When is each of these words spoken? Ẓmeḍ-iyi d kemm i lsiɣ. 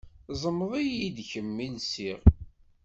Ẓmeḍ-iyi 0.41 1.09
d 1.17 1.19
kemm 1.29 1.57
i 1.65 1.67
lsiɣ. 1.75 2.19